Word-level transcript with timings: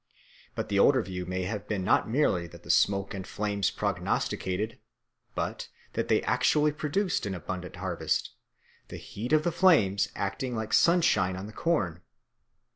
But 0.55 0.69
the 0.69 0.79
older 0.79 1.03
view 1.03 1.27
may 1.27 1.43
have 1.43 1.67
been 1.67 1.83
not 1.83 2.09
merely 2.09 2.47
that 2.47 2.63
the 2.63 2.71
smoke 2.71 3.13
and 3.13 3.27
flames 3.27 3.69
prognosticated, 3.69 4.79
but 5.35 5.67
that 5.93 6.07
they 6.07 6.23
actually 6.23 6.71
produced 6.71 7.27
an 7.27 7.35
abundant 7.35 7.75
harvest, 7.75 8.31
the 8.87 8.97
heat 8.97 9.31
of 9.31 9.43
the 9.43 9.51
flames 9.51 10.09
acting 10.15 10.55
like 10.55 10.73
sunshine 10.73 11.35
on 11.35 11.45
the 11.45 11.53
corn. 11.53 12.01